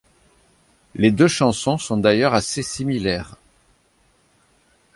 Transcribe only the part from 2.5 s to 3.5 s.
similaires.